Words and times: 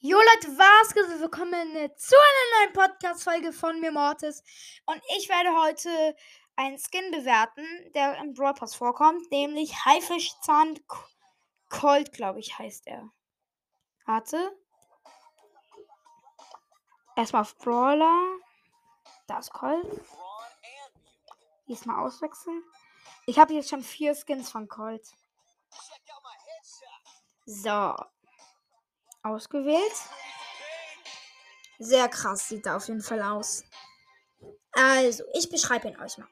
Jo 0.00 0.16
Leute, 0.16 0.56
was 0.56 0.94
geht? 0.94 1.08
Willkommen 1.20 1.72
zu 1.96 2.14
einer 2.14 2.66
neuen 2.66 2.72
Podcast-Folge 2.72 3.52
von 3.52 3.80
mir, 3.80 3.90
Mortis. 3.90 4.44
Und 4.86 5.02
ich 5.16 5.28
werde 5.28 5.50
heute 5.60 6.14
einen 6.54 6.78
Skin 6.78 7.10
bewerten, 7.10 7.66
der 7.94 8.16
im 8.18 8.32
Brawl 8.32 8.54
Pass 8.54 8.76
vorkommt, 8.76 9.28
nämlich 9.32 9.74
Haifischzahn 9.84 10.78
Colt, 11.68 12.12
glaube 12.12 12.38
ich, 12.38 12.56
heißt 12.56 12.86
er. 12.86 13.10
Warte. 14.06 14.56
Erstmal 17.16 17.42
auf 17.42 17.58
Brawler. 17.58 18.38
Da 19.26 19.40
ist 19.40 19.52
Colt. 19.52 19.84
Diesmal 21.66 22.06
auswechseln. 22.06 22.62
Ich 23.26 23.40
habe 23.40 23.52
jetzt 23.52 23.68
schon 23.68 23.82
vier 23.82 24.14
Skins 24.14 24.48
von 24.48 24.68
Colt. 24.68 25.08
So 27.46 27.96
ausgewählt. 29.28 29.92
Sehr 31.78 32.08
krass 32.08 32.48
sieht 32.48 32.66
er 32.66 32.76
auf 32.76 32.88
jeden 32.88 33.02
Fall 33.02 33.22
aus. 33.22 33.62
Also, 34.72 35.22
ich 35.34 35.48
beschreibe 35.48 35.88
ihn 35.88 36.00
euch 36.00 36.18
mal. 36.18 36.28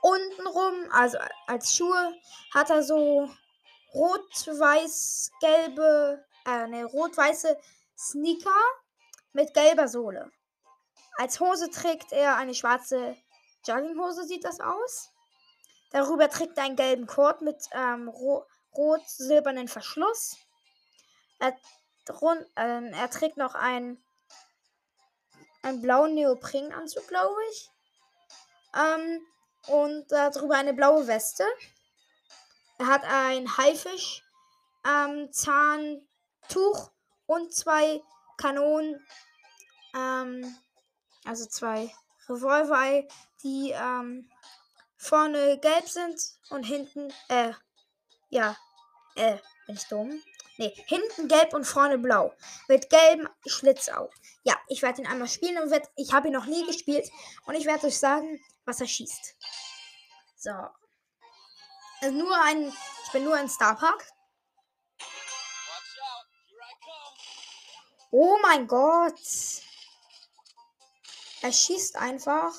Untenrum, 0.00 0.74
also 0.90 1.18
als 1.46 1.74
Schuhe, 1.74 2.14
hat 2.54 2.70
er 2.70 2.82
so 2.82 3.30
rot-weiß-gelbe, 3.94 6.24
äh, 6.46 6.66
ne, 6.68 6.84
rot-weiße 6.84 7.58
Sneaker 7.98 8.60
mit 9.32 9.54
gelber 9.54 9.88
Sohle. 9.88 10.30
Als 11.18 11.40
Hose 11.40 11.70
trägt 11.70 12.12
er 12.12 12.36
eine 12.36 12.54
schwarze 12.54 13.16
Jogginghose, 13.66 14.24
sieht 14.24 14.44
das 14.44 14.60
aus. 14.60 15.10
Darüber 15.90 16.28
trägt 16.28 16.58
er 16.58 16.64
einen 16.64 16.76
gelben 16.76 17.06
Kord 17.06 17.40
mit 17.40 17.56
ähm, 17.72 18.10
rot-silbernen 18.76 19.68
Verschluss. 19.68 20.36
Er, 21.38 21.56
ähm, 22.56 22.92
er 22.92 23.10
trägt 23.10 23.36
noch 23.36 23.54
einen, 23.54 24.02
einen 25.62 25.82
blauen 25.82 26.14
Neoprenanzug, 26.14 27.06
glaube 27.08 27.40
ich. 27.50 27.70
Ähm, 28.74 29.26
und 29.68 30.10
darüber 30.12 30.56
eine 30.56 30.74
blaue 30.74 31.06
Weste. 31.06 31.44
Er 32.78 32.86
hat 32.86 33.04
ein 33.04 33.56
Haifisch, 33.56 34.22
ähm, 34.86 35.32
Zahntuch 35.32 36.90
und 37.26 37.52
zwei 37.54 38.02
Kanonen, 38.36 39.04
ähm, 39.94 40.56
also 41.24 41.46
zwei 41.46 41.92
Revolver, 42.28 43.06
die 43.42 43.70
ähm, 43.70 44.30
vorne 44.96 45.58
gelb 45.58 45.88
sind 45.88 46.20
und 46.50 46.64
hinten, 46.64 47.12
äh, 47.28 47.52
ja, 48.28 48.56
äh, 49.14 49.38
bin 49.66 49.76
ich 49.76 49.88
dumm? 49.88 50.22
Nee, 50.58 50.72
hinten 50.86 51.28
gelb 51.28 51.52
und 51.52 51.64
vorne 51.64 51.98
blau. 51.98 52.34
Mit 52.68 52.88
gelbem 52.88 53.28
Schlitzau. 53.46 54.10
Ja, 54.42 54.56
ich 54.68 54.80
werde 54.82 55.02
ihn 55.02 55.06
einmal 55.06 55.28
spielen 55.28 55.58
und 55.62 55.70
werd, 55.70 55.88
ich 55.96 56.12
habe 56.12 56.28
ihn 56.28 56.34
noch 56.34 56.46
nie 56.46 56.64
gespielt. 56.66 57.10
Und 57.46 57.54
ich 57.54 57.66
werde 57.66 57.86
euch 57.86 57.98
sagen, 57.98 58.40
was 58.64 58.80
er 58.80 58.86
schießt. 58.86 59.36
So. 60.36 60.52
Also 62.00 62.14
nur 62.16 62.34
ein. 62.42 62.72
Ich 63.04 63.12
bin 63.12 63.24
nur 63.24 63.34
ein 63.34 63.48
Starpark. 63.48 64.06
Oh 68.10 68.38
mein 68.42 68.66
Gott. 68.66 69.20
Er 71.42 71.52
schießt 71.52 71.96
einfach 71.96 72.52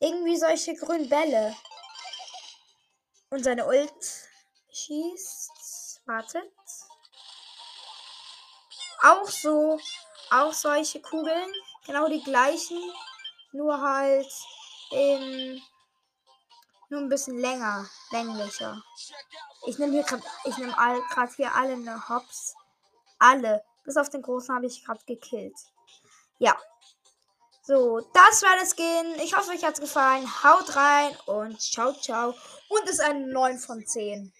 irgendwie 0.00 0.36
solche 0.36 0.74
grünen 0.74 1.08
Bälle. 1.08 1.56
Und 3.30 3.44
seine 3.44 3.66
Ult 3.66 4.28
schießt 4.72 5.53
wartet. 6.06 6.50
Auch 9.02 9.28
so, 9.28 9.78
auch 10.30 10.52
solche 10.52 11.00
Kugeln, 11.00 11.52
genau 11.86 12.08
die 12.08 12.22
gleichen, 12.22 12.80
nur 13.52 13.80
halt 13.80 14.32
in 14.90 15.60
nur 16.90 17.00
ein 17.00 17.08
bisschen 17.08 17.38
länger, 17.38 17.88
länglicher. 18.12 18.82
Ich 19.66 19.78
nehme 19.78 19.92
hier 19.92 20.04
gerade, 20.04 20.22
ich 20.44 20.56
nehme 20.58 20.72
gerade 20.72 21.32
hier 21.34 21.54
alle 21.54 21.72
eine 21.72 22.08
Hops. 22.08 22.54
Alle. 23.18 23.64
Bis 23.84 23.96
auf 23.96 24.10
den 24.10 24.22
großen 24.22 24.54
habe 24.54 24.66
ich 24.66 24.84
gerade 24.84 25.04
gekillt. 25.06 25.56
Ja. 26.38 26.56
So, 27.62 28.00
das 28.12 28.42
war 28.42 28.56
das 28.60 28.76
Skin. 28.76 29.14
Ich 29.22 29.34
hoffe, 29.36 29.50
euch 29.50 29.64
hat 29.64 29.74
es 29.74 29.80
gefallen. 29.80 30.26
Haut 30.44 30.76
rein 30.76 31.16
und 31.26 31.60
ciao, 31.60 31.92
ciao. 31.94 32.34
Und 32.68 32.88
ist 32.88 33.00
ein 33.00 33.30
9 33.30 33.58
von 33.58 33.86
10. 33.86 34.32